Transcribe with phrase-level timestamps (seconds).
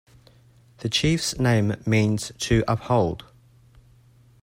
[0.79, 3.23] The chief's name means to uphold.